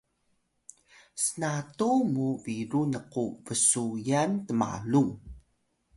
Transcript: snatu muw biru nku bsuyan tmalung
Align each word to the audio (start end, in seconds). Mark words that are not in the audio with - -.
snatu 1.23 1.89
muw 2.13 2.33
biru 2.43 2.81
nku 2.93 3.23
bsuyan 3.45 4.31
tmalung 4.47 5.13